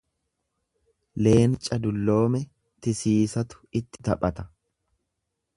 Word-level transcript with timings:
Leenca 1.27 1.77
dulloome 1.83 2.41
tisiisatu 2.87 3.63
itti 3.81 4.07
taphata. 4.09 4.51